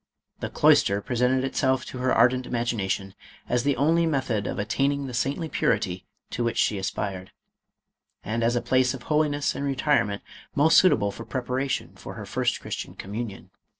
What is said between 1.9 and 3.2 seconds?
her ardent imagination